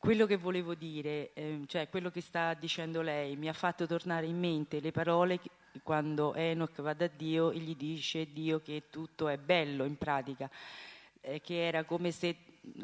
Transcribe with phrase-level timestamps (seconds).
[0.00, 4.24] Quello che volevo dire, eh, cioè quello che sta dicendo lei, mi ha fatto tornare
[4.24, 5.50] in mente le parole che,
[5.82, 10.48] quando Enoch va da Dio e gli dice Dio che tutto è bello in pratica,
[11.20, 12.34] eh, che era come se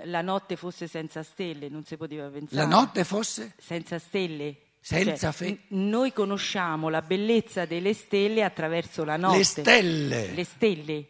[0.02, 2.56] la notte fosse senza stelle, non si poteva pensare.
[2.56, 3.54] La notte fosse?
[3.56, 4.56] Senza stelle.
[4.78, 9.38] Senza Cioè, fe- n- noi conosciamo la bellezza delle stelle attraverso la notte.
[9.38, 10.32] Le stelle.
[10.34, 11.06] Le stelle.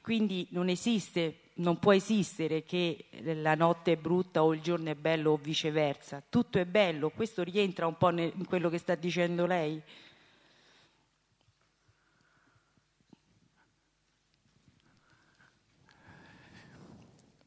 [0.00, 4.94] Quindi non esiste, non può esistere che la notte è brutta o il giorno è
[4.94, 6.22] bello o viceversa.
[6.28, 7.10] Tutto è bello.
[7.10, 9.80] Questo rientra un po' in quello che sta dicendo lei.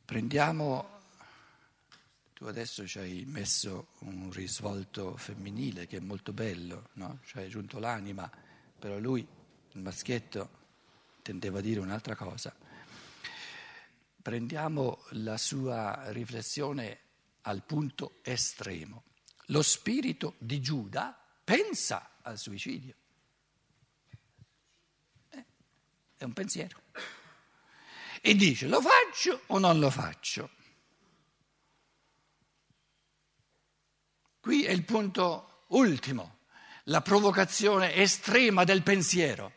[0.05, 0.89] Prendiamo,
[2.33, 7.19] tu adesso ci hai messo un risvolto femminile che è molto bello, no?
[7.25, 8.29] Ci hai aggiunto l'anima,
[8.77, 9.25] però lui,
[9.71, 10.61] il maschietto,
[11.23, 12.53] tendeva a dire un'altra cosa.
[14.23, 16.99] Prendiamo la sua riflessione
[17.41, 19.03] al punto estremo.
[19.47, 22.95] Lo spirito di Giuda pensa al suicidio.
[25.29, 25.45] Eh,
[26.15, 26.81] È un pensiero
[28.21, 30.49] e dice lo faccio o non lo faccio.
[34.39, 36.37] Qui è il punto ultimo,
[36.85, 39.51] la provocazione estrema del pensiero.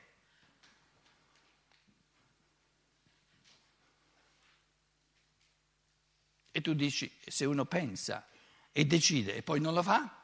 [6.57, 8.27] E tu dici, se uno pensa
[8.73, 10.23] e decide e poi non lo fa,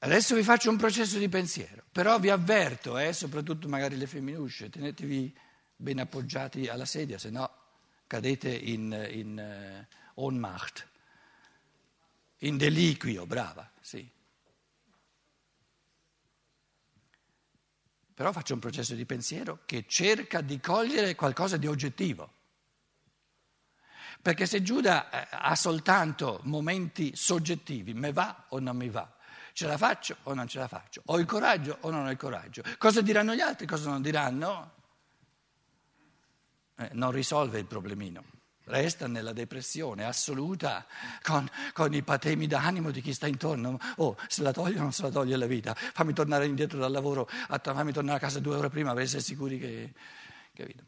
[0.00, 4.70] Adesso vi faccio un processo di pensiero, però vi avverto, eh, soprattutto magari le femminucce,
[4.70, 5.36] tenetevi
[5.74, 7.50] ben appoggiati alla sedia, se no
[8.06, 10.88] cadete in, in uh, Ohnmacht,
[12.38, 14.08] in deliquio, brava, sì.
[18.18, 22.32] Però faccio un processo di pensiero che cerca di cogliere qualcosa di oggettivo.
[24.20, 29.08] Perché se Giuda eh, ha soltanto momenti soggettivi, me va o non mi va,
[29.52, 31.00] Ce la faccio o non ce la faccio?
[31.06, 32.62] Ho il coraggio o non ho il coraggio?
[32.76, 34.72] Cosa diranno gli altri, cosa non diranno?
[36.74, 38.37] Eh, non risolve il problemino.
[38.68, 40.86] Resta nella depressione assoluta
[41.22, 43.78] con, con, i patemi d'animo di chi sta intorno.
[43.96, 45.74] Oh, se la toglie o non se la toglie la vita?
[45.74, 49.58] Fammi tornare indietro dal lavoro, fammi tornare a casa due ore prima per essere sicuri
[49.58, 49.92] che...
[50.52, 50.84] Capito?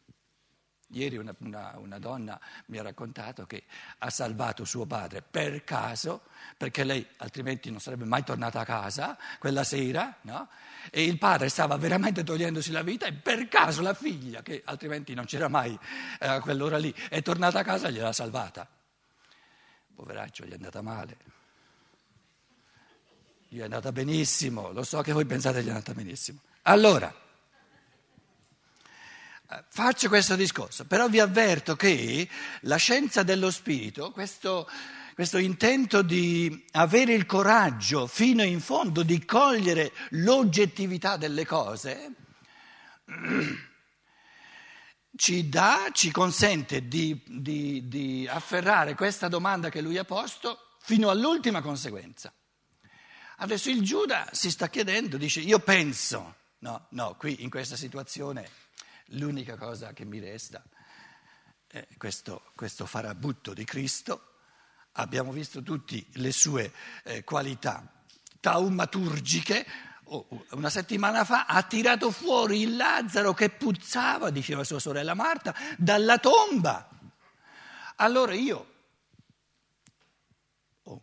[0.92, 3.64] Ieri una, una, una, donna mi ha raccontato che
[3.98, 6.22] ha salvato suo padre per caso,
[6.56, 10.48] perché lei altrimenti non sarebbe mai tornata a casa quella sera, no?
[10.90, 15.14] e il padre stava veramente togliendosi la vita e per caso la figlia, che altrimenti
[15.14, 15.78] non c'era mai
[16.18, 18.66] eh, a quell'ora lì, è tornata a casa e gliel'ha salvata.
[19.94, 21.16] Poveraccio, gli è andata male.
[23.46, 26.40] Gli è andata benissimo, lo so che voi pensate gli è andata benissimo.
[26.62, 27.28] Allora...
[29.68, 32.28] Faccio questo discorso, però vi avverto che
[32.62, 34.68] la scienza dello spirito, questo,
[35.12, 42.14] questo, intento di avere il coraggio fino in fondo di cogliere l'oggettività delle cose,
[45.16, 51.10] ci dà, ci consente di, di, di afferrare questa domanda che lui ha posto fino
[51.10, 52.32] all'ultima conseguenza.
[53.38, 58.59] Adesso il Giuda si sta chiedendo, dice io penso, no, no, qui in questa situazione
[59.14, 60.62] L'unica cosa che mi resta
[61.66, 64.34] è questo, questo farabutto di Cristo.
[64.92, 66.72] Abbiamo visto tutte le sue
[67.04, 68.04] eh, qualità
[68.38, 69.66] taumaturgiche.
[70.04, 75.54] Oh, una settimana fa ha tirato fuori il Lazzaro che puzzava, diceva sua sorella Marta,
[75.76, 76.88] dalla tomba.
[77.96, 78.74] Allora io,
[80.82, 81.02] oh,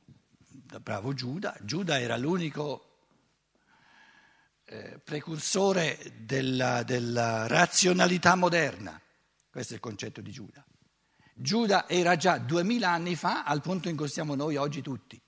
[0.82, 2.87] bravo Giuda, Giuda era l'unico
[4.70, 9.02] eh, precursore della, della razionalità moderna.
[9.50, 10.66] Questo è il concetto di Giuda.
[11.34, 15.22] Giuda era già duemila anni fa al punto in cui siamo noi oggi tutti,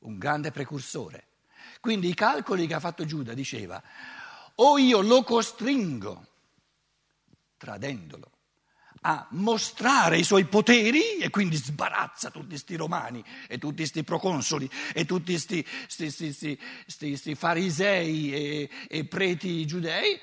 [0.00, 1.28] un grande precursore.
[1.80, 3.80] Quindi i calcoli che ha fatto Giuda diceva,
[4.56, 6.26] o io lo costringo,
[7.56, 8.31] tradendolo,
[9.02, 14.68] a mostrare i suoi poteri e quindi sbarazza tutti questi romani e tutti questi proconsoli
[14.92, 15.66] e tutti questi
[17.34, 20.18] farisei e, e, preti giudei,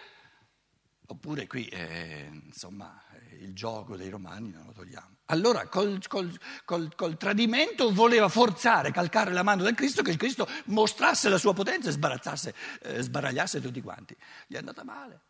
[1.08, 3.04] oppure qui eh, insomma
[3.40, 5.18] il gioco dei romani non lo togliamo.
[5.26, 10.18] Allora col, col, col, col, tradimento voleva forzare, calcare la mano del Cristo che il
[10.18, 14.16] Cristo mostrasse la sua potenza e eh, sbaragliasse tutti quanti.
[14.48, 15.22] Gli è andata male.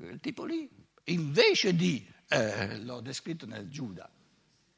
[0.00, 0.68] Il tipo lì
[1.06, 4.10] invece di, eh, l'ho descritto nel Giuda,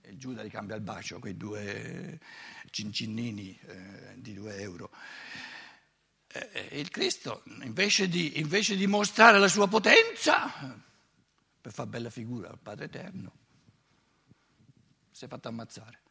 [0.03, 2.19] il Giuda di cambia il bacio, quei due
[2.71, 4.91] cincinnini eh, di due euro,
[6.29, 10.85] eh, eh, il Cristo, invece di, invece di mostrare la sua potenza,
[11.61, 13.37] per far bella figura al Padre Eterno,
[15.11, 16.03] si è fatto ammazzare.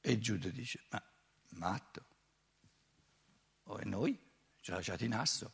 [0.00, 1.02] E Giuda dice, ma
[1.50, 2.04] matto,
[3.64, 4.18] o e noi?
[4.60, 5.52] Ci ha lasciati in asso,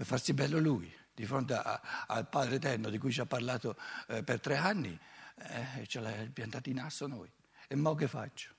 [0.00, 3.76] per farsi bello lui, di fronte a, al Padre Eterno di cui ci ha parlato
[4.08, 4.98] eh, per tre anni,
[5.34, 7.30] eh, ce l'ha piantato in asso noi.
[7.68, 8.54] E mo che faccio?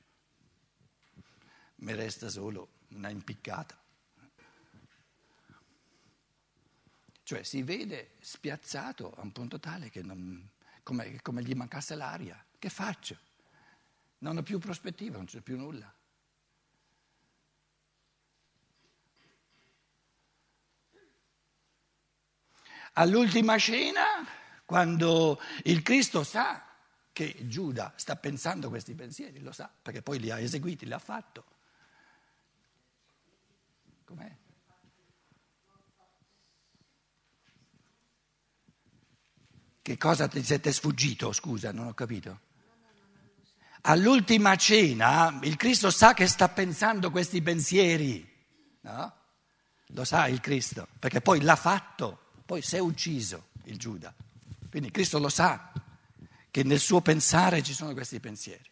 [1.77, 3.75] Mi resta solo una impiccata.
[7.23, 10.47] Cioè si vede spiazzato a un punto tale che non,
[10.83, 12.45] come, come gli mancasse l'aria.
[12.59, 13.17] Che faccio?
[14.19, 15.91] Non ho più prospettiva, non c'è più nulla.
[22.93, 24.25] All'ultima cena,
[24.65, 26.65] quando il Cristo sa
[27.13, 30.99] che Giuda sta pensando questi pensieri, lo sa, perché poi li ha eseguiti, li ha
[30.99, 31.45] fatto.
[34.05, 34.35] Com'è?
[39.81, 41.31] Che cosa ti siete sfuggito?
[41.31, 42.49] Scusa, non ho capito.
[43.81, 48.29] All'ultima cena il Cristo sa che sta pensando questi pensieri,
[48.81, 49.15] no?
[49.88, 54.13] Lo sa il Cristo, perché poi l'ha fatto, poi si è ucciso il Giuda.
[54.69, 55.71] Quindi Cristo lo sa
[56.51, 58.69] che nel suo pensare ci sono questi pensieri.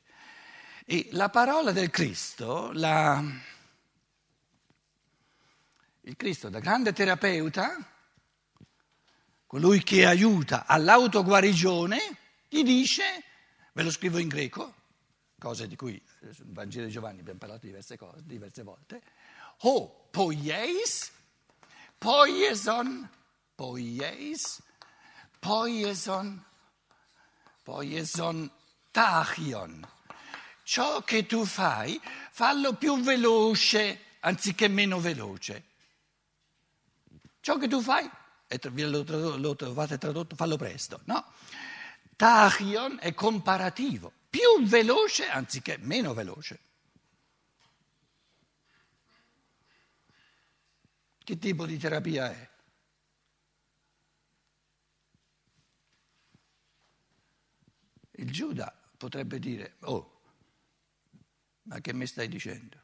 [0.84, 3.24] E la parola del Cristo, la...
[6.02, 7.78] il Cristo da grande terapeuta,
[9.48, 12.18] colui che aiuta all'autoguarigione,
[12.50, 13.24] gli dice,
[13.72, 14.74] ve lo scrivo in greco,
[15.38, 19.02] cose di cui nel Vangelo di Giovanni abbiamo parlato diverse, cose, diverse volte,
[19.60, 21.10] ho poieis,
[21.98, 23.10] poieson,
[23.60, 24.62] poieis,
[25.38, 26.42] poieson,
[27.62, 28.50] poieson
[28.90, 29.86] tachion.
[30.64, 32.00] Ciò che tu fai,
[32.32, 35.64] fallo più veloce anziché meno veloce.
[37.42, 38.10] Ciò che tu fai
[38.48, 41.26] lo, lo trovate tradotto, fallo presto, no?
[42.16, 46.60] Tachion è comparativo, più veloce anziché meno veloce.
[51.26, 52.50] Che tipo di terapia è?
[58.20, 60.20] Il Giuda potrebbe dire, oh,
[61.64, 62.78] ma che mi stai dicendo?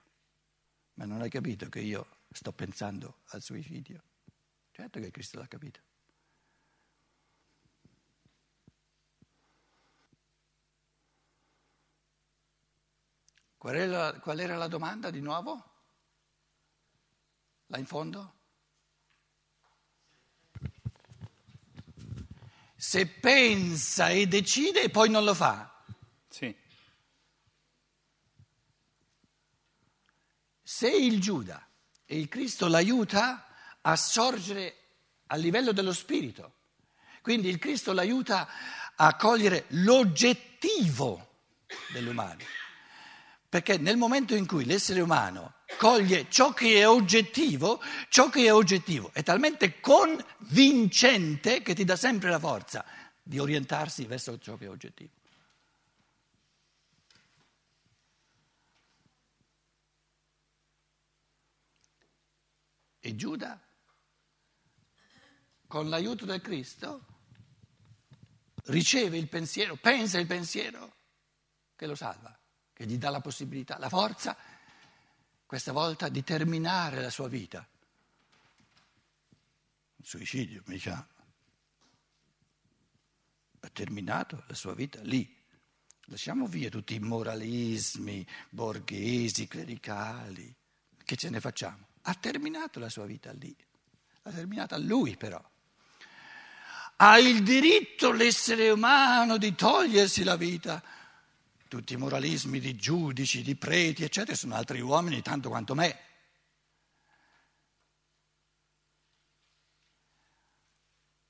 [0.94, 4.02] Ma non hai capito che io sto pensando al suicidio?
[4.72, 5.82] Certo che Cristo l'ha capito.
[13.58, 15.72] Qual era, qual era la domanda di nuovo?
[17.66, 18.45] Là in fondo?
[22.88, 25.84] Se pensa e decide e poi non lo fa.
[26.30, 26.56] Sì.
[30.62, 31.68] Se il Giuda
[32.06, 33.48] e il Cristo l'aiuta,
[33.82, 34.76] a sorgere
[35.26, 36.58] a livello dello spirito.
[37.24, 38.48] Quindi il Cristo l'aiuta
[38.96, 41.40] a cogliere l'oggettivo
[41.92, 42.44] dell'umano.
[43.56, 48.54] Perché nel momento in cui l'essere umano coglie ciò che è oggettivo, ciò che è
[48.54, 52.84] oggettivo è talmente convincente che ti dà sempre la forza
[53.24, 55.14] di orientarsi verso ciò che è oggettivo.
[63.00, 63.58] E Giuda
[65.66, 67.06] con l'aiuto del Cristo,
[68.66, 70.94] riceve il pensiero, pensa il pensiero
[71.78, 72.38] che lo salva,
[72.76, 74.36] che gli dà la possibilità, la forza,
[75.46, 77.66] questa volta di terminare la sua vita.
[79.96, 81.08] Il suicidio, mi diciamo.
[83.62, 85.34] Ha terminato la sua vita lì.
[86.08, 90.54] Lasciamo via tutti i moralismi borghesi, clericali.
[91.02, 91.88] Che ce ne facciamo?
[92.02, 93.56] Ha terminato la sua vita lì.
[94.24, 95.42] L'ha terminata lui però.
[96.98, 100.84] Ha il diritto l'essere umano di togliersi la vita.
[101.76, 106.00] Tutti i moralismi di giudici, di preti, eccetera, sono altri uomini tanto quanto me.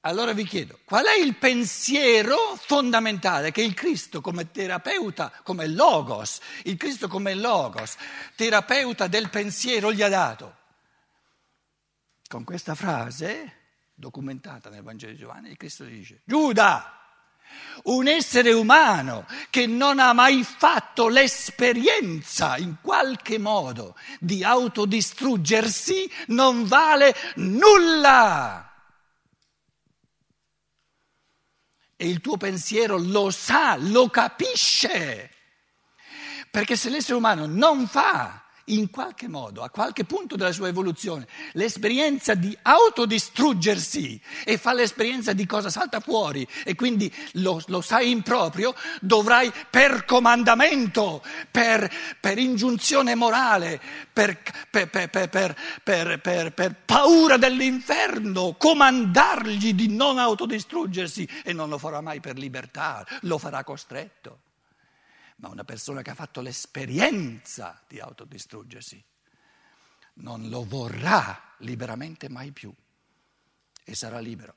[0.01, 6.39] Allora vi chiedo, qual è il pensiero fondamentale che il Cristo come terapeuta, come logos,
[6.65, 7.95] il Cristo come logos,
[8.35, 10.57] terapeuta del pensiero gli ha dato?
[12.27, 13.61] Con questa frase
[13.95, 17.04] documentata nel Vangelo di Giovanni, il Cristo dice, Giuda,
[17.83, 26.65] un essere umano che non ha mai fatto l'esperienza in qualche modo di autodistruggersi non
[26.65, 28.71] vale nulla.
[31.97, 35.31] E il tuo pensiero lo sa, lo capisce.
[36.51, 41.27] Perché se l'essere umano non fa in qualche modo, a qualche punto della sua evoluzione,
[41.53, 48.09] l'esperienza di autodistruggersi e fa l'esperienza di cosa salta fuori e quindi lo, lo sai
[48.09, 53.79] in proprio, dovrai per comandamento, per, per ingiunzione morale,
[54.11, 62.37] per, per, per paura dell'inferno, comandargli di non autodistruggersi e non lo farà mai per
[62.37, 64.39] libertà, lo farà costretto
[65.35, 69.03] ma una persona che ha fatto l'esperienza di autodistruggersi
[70.15, 72.73] non lo vorrà liberamente mai più
[73.83, 74.55] e sarà libero.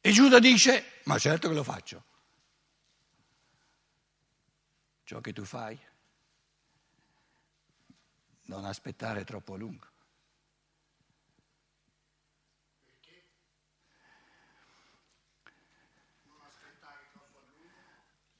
[0.00, 2.04] E Giuda dice, ma certo che lo faccio.
[5.02, 5.78] Ciò che tu fai,
[8.42, 9.86] non aspettare troppo a lungo.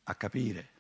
[0.08, 0.70] A capire.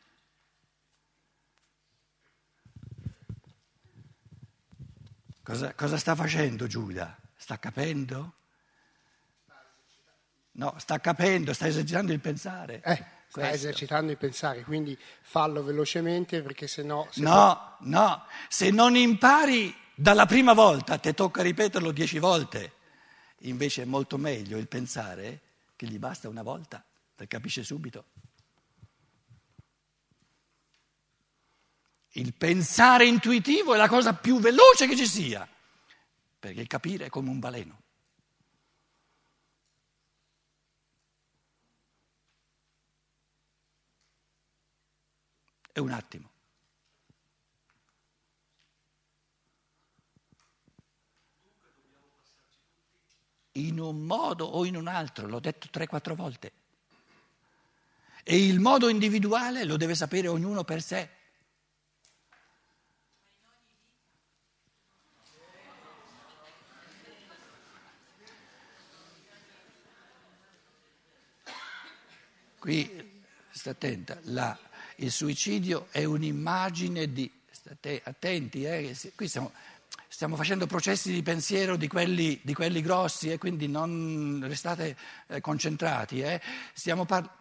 [5.42, 7.16] Cosa, cosa, sta facendo Giuda?
[7.36, 8.34] Sta capendo?
[10.52, 12.80] No, sta capendo, sta esercitando il pensare.
[12.82, 17.08] Eh, sta esercitando il pensare, quindi fallo velocemente perché se no...
[17.16, 22.72] no, no, se non impari dalla prima volta, ti tocca ripeterlo dieci volte.
[23.40, 25.40] Invece è molto meglio il pensare
[25.76, 26.82] che gli basta una volta,
[27.14, 28.06] per capisce subito.
[32.16, 35.46] Il pensare intuitivo è la cosa più veloce che ci sia,
[36.38, 37.82] perché capire è come un baleno.
[45.70, 46.30] È un attimo.
[53.52, 56.52] In un modo o in un altro, l'ho detto tre, quattro volte.
[58.22, 61.15] E il modo individuale lo deve sapere ognuno per sé.
[72.66, 74.58] Qui, sta attenta, la,
[74.96, 77.32] il suicidio è un'immagine di...
[77.48, 79.52] State attenti, eh, qui stiamo,
[80.08, 84.96] stiamo, facendo processi di pensiero di quelli, di quelli grossi e eh, quindi non restate
[85.28, 86.22] eh, concentrati.
[86.22, 86.42] Eh.
[86.72, 87.38] Stiamo parlando...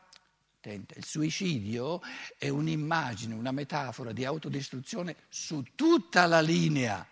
[0.61, 2.03] Il suicidio
[2.37, 7.03] è un'immagine, una metafora di autodistruzione su tutta la linea.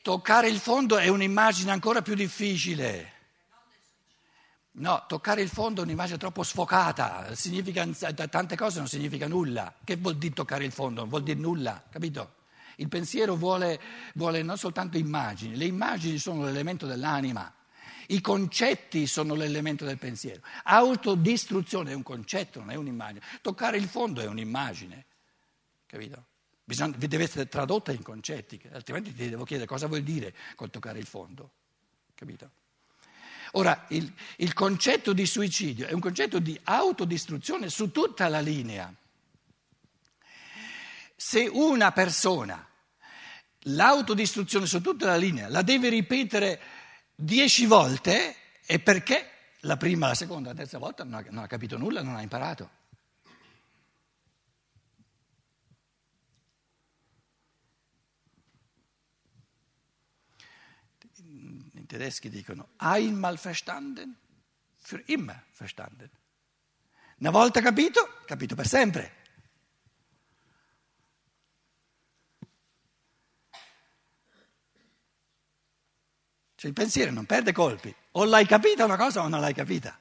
[0.00, 3.20] Toccare il fondo è un'immagine ancora più difficile.
[4.74, 9.74] No, toccare il fondo è un'immagine troppo sfocata, significa, tante cose non significa nulla.
[9.84, 11.00] Che vuol dire toccare il fondo?
[11.00, 12.36] Non vuol dire nulla, capito?
[12.76, 13.78] Il pensiero vuole,
[14.14, 17.54] vuole non soltanto immagini, le immagini sono l'elemento dell'anima,
[18.08, 20.40] i concetti sono l'elemento del pensiero.
[20.64, 23.20] Autodistruzione è un concetto, non è un'immagine.
[23.42, 25.04] Toccare il fondo è un'immagine,
[25.84, 26.24] capito?
[26.64, 30.98] Bisogna, deve essere tradotta in concetti, altrimenti ti devo chiedere cosa vuol dire col toccare
[30.98, 31.50] il fondo,
[32.14, 32.50] capito?
[33.52, 38.92] Ora, il, il concetto di suicidio è un concetto di autodistruzione su tutta la linea.
[41.14, 42.66] Se una persona
[43.66, 46.60] l'autodistruzione su tutta la linea la deve ripetere
[47.14, 49.30] dieci volte, è perché
[49.60, 52.22] la prima, la seconda, la terza volta non ha, non ha capito nulla, non ha
[52.22, 52.80] imparato.
[61.92, 64.16] Tedeschi dicono einmal verstanden,
[64.78, 66.08] für immer verstanden.
[67.18, 69.20] Una volta capito, capito per sempre.
[76.54, 79.98] Cioè il pensiero non perde colpi, o l'hai capita una cosa o non l'hai capita.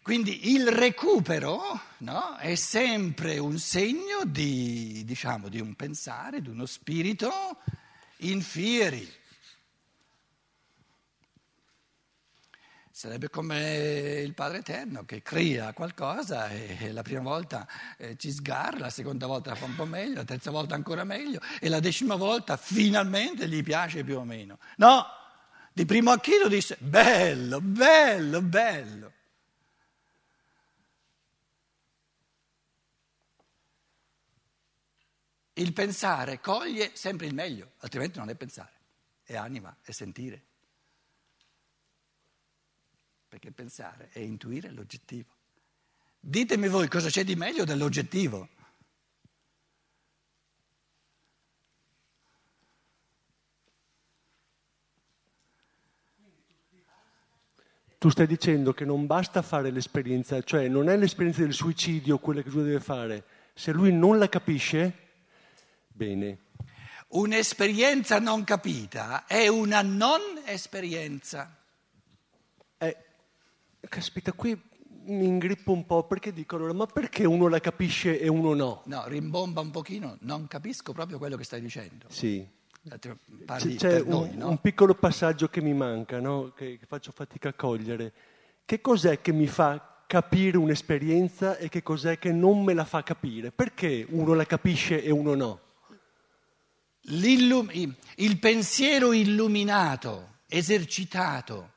[0.00, 6.64] Quindi il recupero no, è sempre un segno di, diciamo, di un pensare, di uno
[6.64, 7.30] spirito
[8.18, 9.20] in fieri.
[13.02, 17.66] Sarebbe come il Padre Eterno che crea qualcosa e la prima volta
[17.98, 21.02] eh, ci sgarra, la seconda volta la fa un po' meglio, la terza volta ancora
[21.02, 24.60] meglio e la decima volta finalmente gli piace più o meno.
[24.76, 25.04] No,
[25.72, 29.12] di primo acchito dice bello, bello, bello.
[35.54, 38.74] Il pensare coglie sempre il meglio, altrimenti non è pensare,
[39.24, 40.50] è anima, è sentire
[43.32, 45.30] perché pensare è intuire l'oggettivo.
[46.20, 48.46] Ditemi voi cosa c'è di meglio dell'oggettivo.
[57.96, 62.42] tu stai dicendo che non basta fare l'esperienza, cioè non è l'esperienza del suicidio quella
[62.42, 63.24] che Giuda deve fare.
[63.54, 64.92] Se lui non la capisce,
[65.86, 66.38] bene.
[67.10, 71.61] Un'esperienza non capita è una non esperienza.
[73.88, 74.60] Caspita, qui
[75.04, 78.82] mi ingrippo un po' perché dico allora, ma perché uno la capisce e uno no?
[78.86, 82.06] No, rimbomba un pochino, non capisco proprio quello che stai dicendo.
[82.08, 82.46] Sì.
[83.44, 84.48] Parli C'è un, noi, no?
[84.48, 86.52] un piccolo passaggio che mi manca, no?
[86.54, 88.12] che, che faccio fatica a cogliere.
[88.64, 93.02] Che cos'è che mi fa capire un'esperienza e che cos'è che non me la fa
[93.02, 93.52] capire?
[93.52, 95.60] Perché uno la capisce e uno no?
[97.06, 97.72] L'illum-
[98.16, 101.71] il pensiero illuminato, esercitato,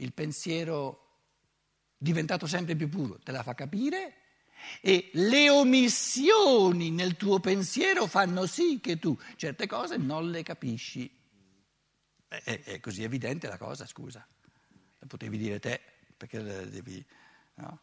[0.00, 1.06] il pensiero
[1.96, 4.14] diventato sempre più puro, te la fa capire
[4.80, 11.18] e le omissioni nel tuo pensiero fanno sì che tu certe cose non le capisci.
[12.28, 14.26] È, è- così evidente la cosa, scusa.
[14.98, 15.80] La potevi dire te,
[16.16, 17.04] perché le devi...
[17.54, 17.80] no?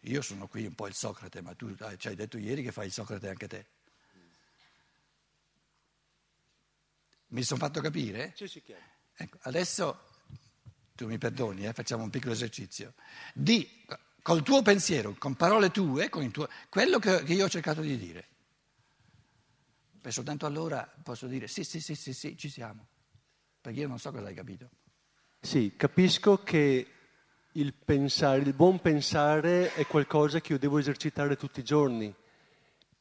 [0.00, 2.72] Io sono qui un po' il Socrate, ma tu hai- ci hai detto ieri che
[2.72, 3.66] fai il Socrate anche te.
[7.28, 8.32] Mi sono fatto capire?
[8.36, 8.95] Sì, sì, chiaro.
[9.16, 10.04] Ecco, adesso
[10.94, 12.94] tu mi perdoni, eh, facciamo un piccolo esercizio.
[13.32, 13.84] Di
[14.22, 17.96] col tuo pensiero, con parole tue, con tuo, quello che, che io ho cercato di
[17.96, 18.28] dire.
[20.02, 22.86] E soltanto allora posso dire sì, sì, sì, sì, sì, ci siamo.
[23.60, 24.68] Perché io non so cosa hai capito.
[25.40, 26.86] Sì, capisco che
[27.52, 32.12] il pensare, il buon pensare è qualcosa che io devo esercitare tutti i giorni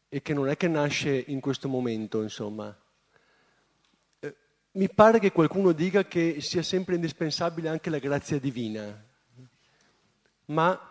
[0.07, 2.75] e che non è che nasce in questo momento, insomma.
[4.75, 9.03] Mi pare che qualcuno dica che sia sempre indispensabile anche la grazia divina,
[10.45, 10.89] ma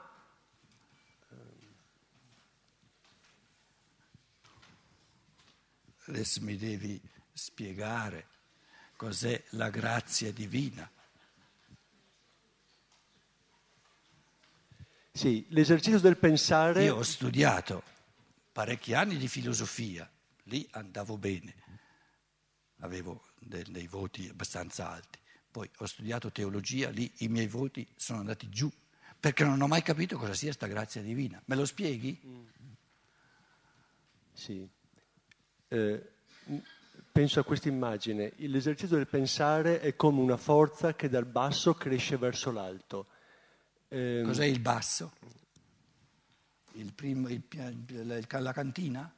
[6.07, 7.01] Adesso mi devi
[7.33, 8.27] spiegare
[8.97, 10.89] cos'è la grazia divina.
[15.11, 16.85] sì, l'esercizio del pensare...
[16.85, 17.83] Io ho studiato
[18.53, 20.09] parecchi anni di filosofia,
[20.45, 21.55] lì andavo bene,
[22.81, 25.19] avevo de- dei voti abbastanza alti.
[25.51, 28.71] Poi ho studiato teologia, lì i miei voti sono andati giù,
[29.21, 31.41] perché non ho mai capito cosa sia sta grazia divina.
[31.45, 32.21] Me lo spieghi?
[34.33, 34.69] Sì.
[35.69, 36.03] Eh,
[37.13, 38.33] penso a questa immagine.
[38.37, 43.07] L'esercizio del pensare è come una forza che dal basso cresce verso l'alto.
[43.89, 45.13] Ehm, Cos'è il basso?
[46.73, 47.43] Il primo, il
[47.89, 49.13] il- la cantina?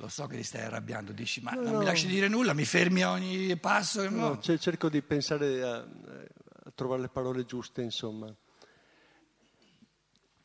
[0.00, 3.02] Lo so che ti stai arrabbiando, dici, ma non mi lasci dire nulla, mi fermi
[3.02, 4.08] a ogni passo.
[4.08, 4.38] no, no.
[4.38, 8.32] c- cerco di pensare a, a trovare le parole giuste, insomma.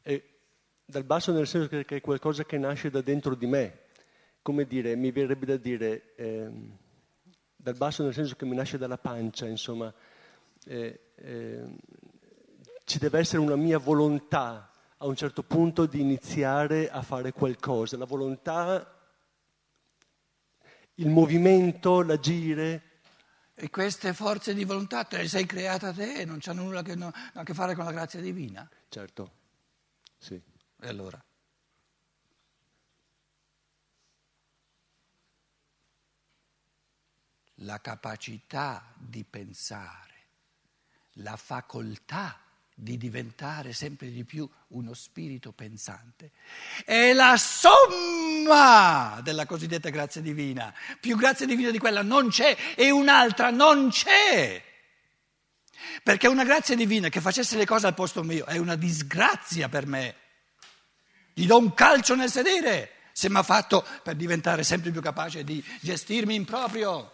[0.01, 0.29] E
[0.83, 3.81] dal basso nel senso che, che è qualcosa che nasce da dentro di me.
[4.41, 6.77] Come dire, mi verrebbe da dire, ehm,
[7.55, 9.93] dal basso nel senso che mi nasce dalla pancia, insomma.
[10.65, 11.77] Eh, ehm,
[12.85, 14.72] ci deve essere una mia volontà
[15.03, 17.97] a un certo punto di iniziare a fare qualcosa.
[17.97, 19.11] La volontà,
[20.95, 23.01] il movimento, l'agire.
[23.53, 26.95] E queste forze di volontà te le sei creata te e non hanno nulla che,
[26.95, 28.67] no- a che fare con la grazia divina.
[28.87, 29.31] Certo,
[30.17, 30.41] sì.
[30.79, 31.21] E allora?
[37.57, 40.27] La capacità di pensare,
[41.15, 42.39] la facoltà
[42.75, 46.31] di diventare sempre di più uno spirito pensante,
[46.85, 50.73] è la somma della cosiddetta grazia divina.
[50.99, 54.63] Più grazia divina di quella non c'è e un'altra non c'è.
[56.01, 59.85] Perché una grazia divina che facesse le cose al posto mio è una disgrazia per
[59.85, 60.15] me.
[61.33, 65.43] Gli do un calcio nel sedere se mi ha fatto per diventare sempre più capace
[65.43, 67.11] di gestirmi in proprio.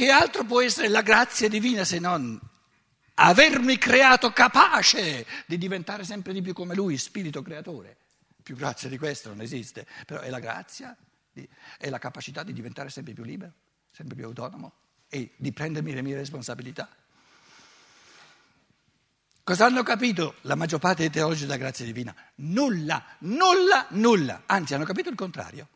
[0.00, 2.40] Che altro può essere la grazia divina se non
[3.16, 7.98] avermi creato capace di diventare sempre di più come lui, spirito creatore?
[8.42, 10.96] Più grazia di questo non esiste, però è la grazia,
[11.76, 13.52] è la capacità di diventare sempre più libero,
[13.90, 14.72] sempre più autonomo
[15.10, 16.88] e di prendermi le mie responsabilità.
[19.44, 22.16] Cosa hanno capito la maggior parte dei teologi della grazia divina?
[22.36, 24.44] Nulla, nulla, nulla.
[24.46, 25.68] Anzi, hanno capito il contrario.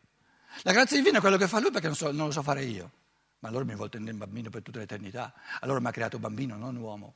[0.63, 2.63] La grazia divina è quello che fa lui perché non, so- non lo so fare
[2.63, 3.03] io.
[3.45, 5.31] Ma allora mi vuol tenere un bambino per tutta l'eternità.
[5.59, 7.15] Allora mi ha creato bambino, non uomo.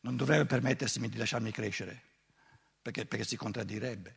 [0.00, 2.02] Non dovrebbe permettersi di lasciarmi crescere,
[2.82, 4.16] perché, perché si contraddirebbe.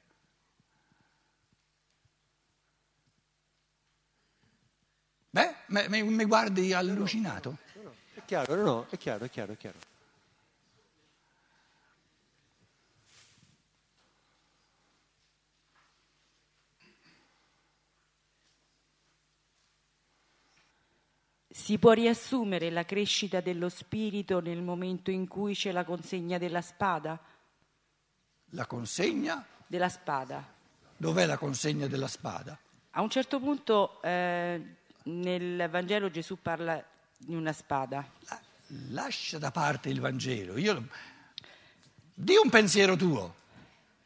[5.30, 7.60] Beh, mi, mi guardi allucinato?
[8.16, 9.78] È chiaro, no, no, è chiaro, è chiaro, è chiaro.
[21.52, 26.62] Si può riassumere la crescita dello spirito nel momento in cui c'è la consegna della
[26.62, 27.20] spada?
[28.52, 29.44] La consegna?
[29.66, 30.46] Della spada.
[30.96, 32.56] Dov'è la consegna della spada?
[32.92, 34.62] A un certo punto eh,
[35.04, 36.84] nel Vangelo Gesù parla
[37.18, 38.08] di una spada.
[38.90, 40.56] Lascia da parte il Vangelo.
[40.56, 40.88] Io...
[42.14, 43.36] Di un pensiero tuo.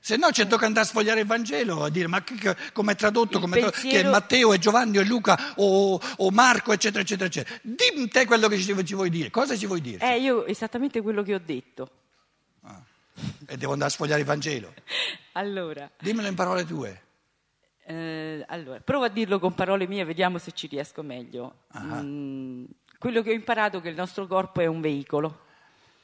[0.06, 2.22] Se no ci tocca andare a sfogliare il Vangelo a dire ma
[2.74, 4.02] come è tradotto, come pensiero...
[4.02, 7.58] che è Matteo e Giovanni e Luca o, o, Marco eccetera eccetera eccetera.
[7.62, 10.06] Dimmi te quello che ci, ci, vuoi dire, cosa ci vuoi dire?
[10.06, 11.90] Eh, io esattamente quello che ho detto.
[12.64, 12.82] Ah.
[13.48, 14.74] E devo andare a sfogliare il Vangelo.
[15.40, 15.90] allora.
[15.98, 17.02] Dimmelo in parole tue.
[17.86, 21.60] Eh, allora, provo a dirlo con parole mie, vediamo se ci riesco meglio.
[21.80, 22.66] Mm,
[23.00, 25.44] quello che ho imparato è che il nostro corpo è un veicolo.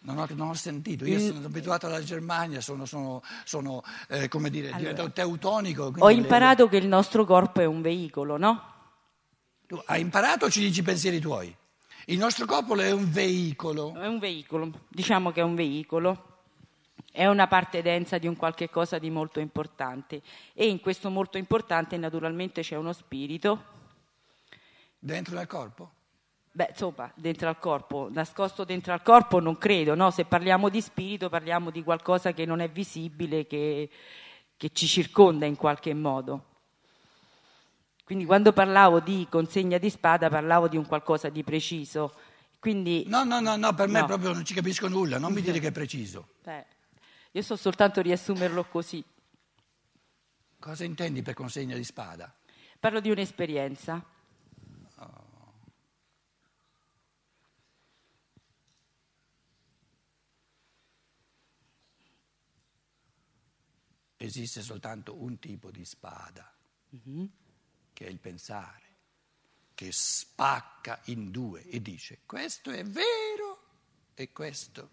[0.02, 4.50] Non ho, non ho, sentito, io sono abituato alla Germania, sono, sono, sono eh, come
[4.50, 5.94] dire, allora, teutonico.
[5.98, 6.70] Ho imparato le...
[6.70, 8.64] che il nostro corpo è un veicolo, no?
[9.68, 11.54] Tu hai imparato o ci dici i pensieri tuoi?
[12.06, 13.94] Il nostro corpo è un veicolo.
[13.94, 16.40] È un veicolo, diciamo che è un veicolo.
[17.12, 20.22] È una parte densa di un qualche cosa di molto importante.
[20.54, 23.64] E in questo molto importante naturalmente c'è uno spirito.
[24.98, 25.92] Dentro nel corpo?
[26.52, 30.10] Beh, insomma, dentro al corpo, nascosto dentro al corpo non credo, no?
[30.10, 33.90] Se parliamo di spirito parliamo di qualcosa che non è visibile, che,
[34.58, 36.46] che ci circonda in qualche modo.
[38.04, 42.14] Quindi quando parlavo di consegna di spada parlavo di un qualcosa di preciso.
[42.58, 44.08] Quindi, no, no, no, no, per me no.
[44.08, 46.30] proprio non ci capisco nulla, non mi dire che è preciso.
[46.44, 46.66] Beh,
[47.32, 49.06] io so soltanto riassumerlo così.
[50.60, 52.34] Cosa intendi per consegna di spada?
[52.80, 54.04] Parlo di un'esperienza.
[64.26, 66.54] Esiste soltanto un tipo di spada,
[66.96, 67.26] mm-hmm.
[67.94, 68.88] che è il pensare,
[69.74, 73.64] che spacca in due e dice questo è vero
[74.14, 74.90] e questo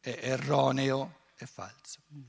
[0.00, 2.00] è erroneo e falso.
[2.14, 2.22] Mm.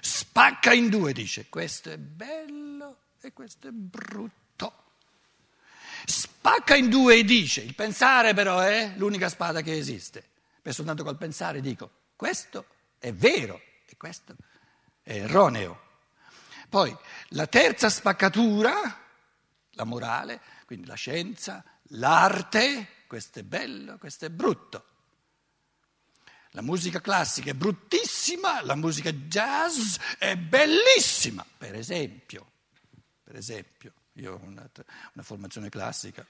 [0.00, 4.40] Spacca in due, dice questo è bello e questo è brutto.
[6.06, 10.26] Spacca in due e dice il pensare però è l'unica spada che esiste.
[10.62, 12.64] Per soltanto col pensare dico questo
[12.98, 14.51] è vero e questo è
[15.02, 15.80] erroneo.
[16.68, 16.96] Poi
[17.28, 18.72] la terza spaccatura,
[19.70, 24.86] la morale, quindi la scienza, l'arte, questo è bello, questo è brutto.
[26.54, 32.50] La musica classica è bruttissima, la musica jazz è bellissima, per esempio.
[33.24, 34.68] Per esempio, io ho una,
[35.14, 36.26] una formazione classica,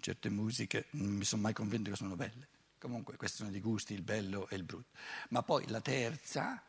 [0.00, 2.48] certe musiche non mi sono mai convinto che sono belle.
[2.78, 4.98] Comunque, questione di gusti, il bello e il brutto.
[5.28, 6.62] Ma poi la terza,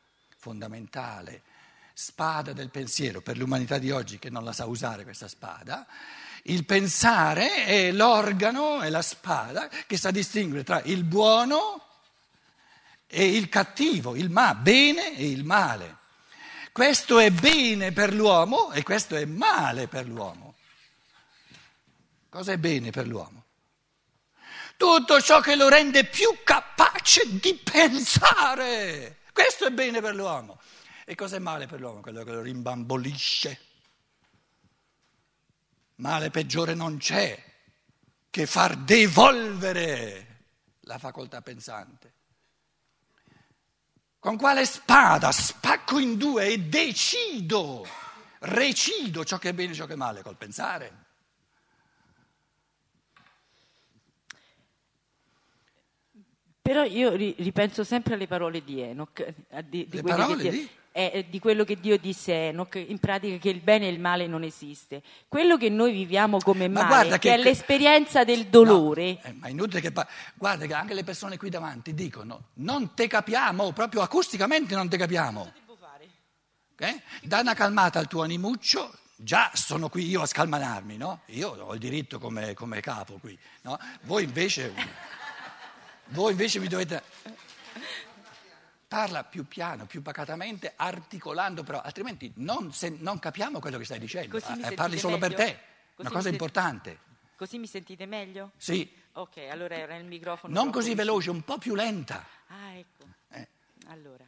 [0.45, 1.41] fondamentale,
[1.91, 5.87] spada del pensiero per l'umanità di oggi che non la sa usare questa spada,
[6.43, 11.81] il pensare è l'organo, è la spada che sa distinguere tra il buono
[13.07, 15.97] e il cattivo, il ma, bene e il male.
[16.71, 20.53] Questo è bene per l'uomo e questo è male per l'uomo.
[22.29, 23.45] Cosa è bene per l'uomo?
[24.77, 29.23] Tutto ciò che lo rende più capace di pensare.
[29.35, 30.61] Questo è bene per l'uomo.
[31.03, 31.99] E cosa è male per l'uomo?
[31.99, 33.59] Quello che lo rimbambolisce.
[35.95, 37.43] Male peggiore non c'è
[38.29, 40.45] che far devolvere
[40.83, 42.13] la facoltà pensante.
[44.19, 47.85] Con quale spada spacco in due e decido,
[48.39, 51.04] recido ciò che è bene e ciò che è male col pensare.
[56.65, 59.23] Però io ripenso sempre alle parole di Enoch.
[59.69, 60.69] Di, di Le parole che, di?
[60.91, 63.99] È di quello che Dio disse a Enoch, in pratica che il bene e il
[63.99, 65.03] male non esiste.
[65.27, 69.19] Quello che noi viviamo come ma male, che, che, è l'esperienza del dolore.
[69.21, 69.93] No, eh, ma è inutile che...
[70.33, 74.97] Guarda che anche le persone qui davanti dicono, non te capiamo, proprio acusticamente non te
[74.97, 75.53] capiamo.
[76.73, 76.99] Okay?
[77.21, 81.21] Da una calmata al tuo animuccio, già sono qui io a scalmanarmi, no?
[81.27, 83.77] Io ho il diritto come, come capo qui, no?
[84.01, 84.73] Voi invece,
[86.15, 87.03] voi invece mi dovete
[88.87, 93.99] parla più piano, più pacatamente, articolando però, altrimenti non, se, non capiamo quello che stai
[93.99, 95.35] dicendo, eh, parli solo meglio?
[95.35, 95.59] per te,
[95.93, 96.99] Così una cosa importante.
[97.35, 98.51] Così mi sentite meglio?
[98.55, 98.89] Sì.
[99.13, 100.53] Ok, allora era il microfono.
[100.53, 101.05] Non così vicino.
[101.05, 102.25] veloce, un po' più lenta.
[102.47, 103.03] Ah, ecco.
[103.31, 103.47] Eh.
[103.87, 104.25] Allora,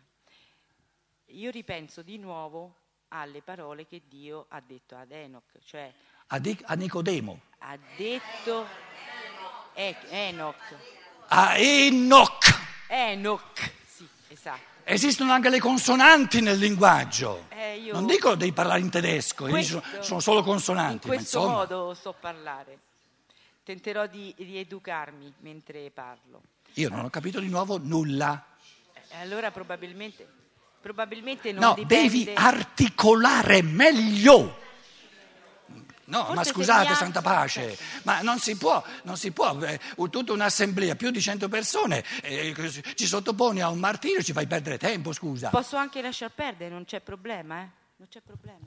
[1.27, 2.75] io ripenso di nuovo
[3.09, 5.93] alle parole che Dio ha detto ad Enoch, cioè...
[6.27, 7.41] A, Di- a Nicodemo.
[7.59, 8.67] Ha detto...
[9.73, 10.96] Enoch.
[11.29, 12.59] A Enoch.
[12.87, 13.71] Enoch.
[14.29, 14.75] Esatto.
[14.83, 17.47] Esistono anche le consonanti nel linguaggio.
[17.49, 17.93] Eh, io...
[17.93, 21.07] Non dico devi parlare in tedesco, questo, sono, solo consonanti.
[21.07, 22.79] In questo modo so parlare.
[23.63, 26.41] tenterò di rieducarmi mentre parlo.
[26.75, 28.45] Io non ho capito di nuovo nulla.
[28.93, 30.25] Eh, allora probabilmente,
[30.79, 32.09] probabilmente non No, dipende...
[32.09, 34.65] devi articolare meglio.
[36.07, 39.77] No, Forse ma scusate, santa pace, ma non si può, non si può, eh,
[40.09, 42.55] tutta un'assemblea, più di 100 persone, eh,
[42.95, 45.49] ci sottoponi a un martirio, ci fai perdere tempo, scusa.
[45.49, 47.69] Posso anche lasciar perdere, non c'è problema, eh?
[47.97, 48.65] Non c'è problema.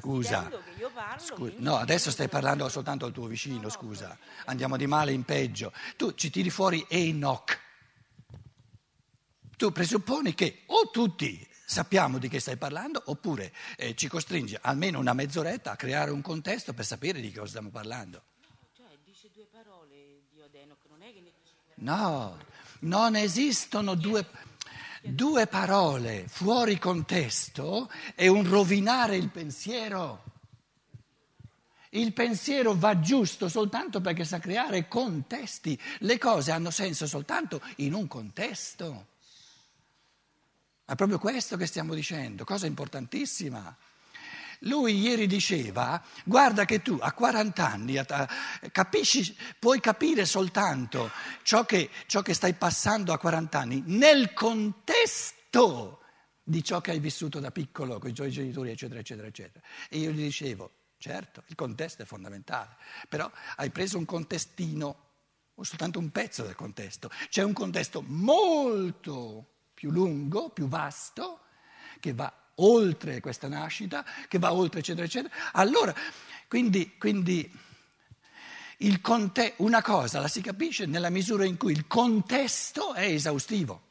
[0.00, 0.50] Scusa,
[1.18, 5.72] scu- no, adesso stai parlando soltanto al tuo vicino, scusa, andiamo di male in peggio.
[5.96, 7.60] Tu ci tiri fuori Enoch.
[9.56, 14.98] Tu presupponi che o tutti sappiamo di che stai parlando oppure eh, ci costringi almeno
[14.98, 18.22] una mezz'oretta a creare un contesto per sapere di cosa stiamo parlando.
[18.76, 22.36] Cioè, dice due parole Dio ad Enoch, non è che ne dice No,
[22.80, 24.26] non esistono due,
[25.04, 30.22] due parole fuori contesto, è un rovinare il pensiero.
[31.90, 35.78] Il pensiero va giusto soltanto perché sa creare contesti.
[36.00, 39.06] Le cose hanno senso soltanto in un contesto.
[40.84, 43.76] È proprio questo che stiamo dicendo, cosa importantissima.
[44.60, 48.00] Lui ieri diceva, guarda che tu a 40 anni
[48.72, 51.10] capisci, puoi capire soltanto
[51.42, 56.00] ciò che, ciò che stai passando a 40 anni nel contesto
[56.42, 59.64] di ciò che hai vissuto da piccolo con i tuoi genitori, eccetera, eccetera, eccetera.
[59.88, 62.76] E io gli dicevo, certo, il contesto è fondamentale,
[63.08, 64.98] però hai preso un contestino,
[65.54, 67.10] o soltanto un pezzo del contesto.
[67.28, 71.40] C'è un contesto molto più lungo, più vasto,
[72.00, 75.34] che va oltre questa nascita, che va oltre, eccetera, eccetera.
[75.52, 75.94] Allora,
[76.48, 77.50] quindi, quindi
[79.00, 83.82] conte- una cosa la si capisce nella misura in cui il contesto è esaustivo.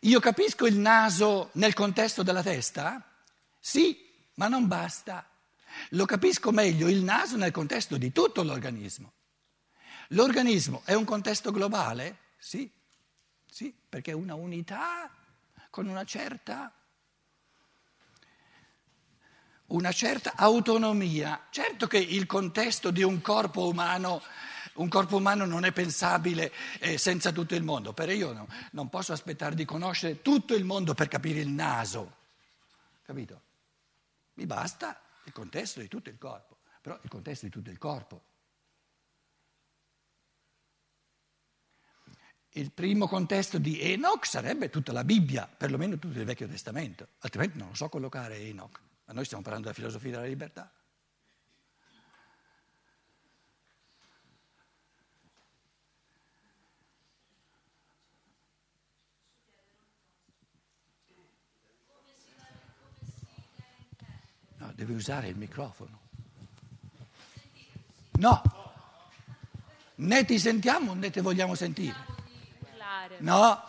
[0.00, 3.02] Io capisco il naso nel contesto della testa?
[3.58, 3.98] Sì,
[4.34, 5.26] ma non basta.
[5.90, 9.12] Lo capisco meglio il naso nel contesto di tutto l'organismo.
[10.08, 12.18] L'organismo è un contesto globale?
[12.36, 12.70] Sì,
[13.50, 15.10] sì, perché è una unità
[15.74, 16.72] con una certa,
[19.66, 21.48] una certa autonomia.
[21.50, 24.22] Certo che il contesto di un corpo umano,
[24.74, 28.88] un corpo umano non è pensabile eh, senza tutto il mondo, però io no- non
[28.88, 32.18] posso aspettare di conoscere tutto il mondo per capire il naso,
[33.02, 33.42] capito?
[34.34, 38.22] Mi basta il contesto di tutto il corpo, però il contesto di tutto il corpo.
[42.56, 47.58] Il primo contesto di Enoch sarebbe tutta la Bibbia, perlomeno tutto il Vecchio Testamento, altrimenti
[47.58, 48.80] non lo so collocare Enoch.
[49.06, 50.72] Ma noi stiamo parlando della filosofia della libertà.
[64.58, 66.02] No, devi usare il microfono.
[68.12, 68.42] No,
[69.96, 72.13] né ti sentiamo né ti vogliamo sentire.
[73.18, 73.62] No,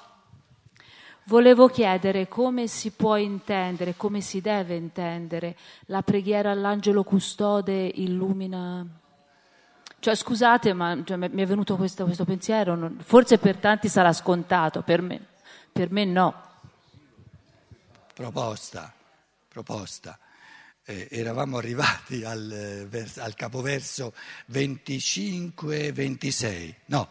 [1.27, 8.85] Volevo chiedere come si può intendere, come si deve intendere la preghiera all'angelo custode illumina.
[9.99, 12.75] Cioè, scusate, ma cioè, mi è venuto questo, questo pensiero.
[12.75, 15.19] non- forse per tanti sarà scontato, per me,
[15.71, 16.43] per me no.
[18.13, 18.93] proposta,
[19.47, 20.19] proposta.
[20.83, 24.13] Eh, eravamo arrivati al, eh, vers- al capoverso
[24.45, 27.09] 25-26, no,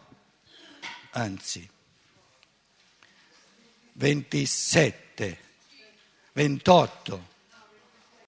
[1.11, 1.69] anzi,
[3.97, 5.37] 27,
[6.33, 7.34] 28.